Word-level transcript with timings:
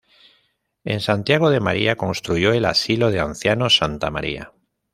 En 0.83 0.99
Santiago 0.99 1.51
de 1.51 1.59
María 1.59 1.95
construyó 1.95 2.53
el 2.53 2.65
asilo 2.65 3.11
de 3.11 3.19
ancianos: 3.19 3.77
Santa 3.77 4.09
María. 4.09 4.51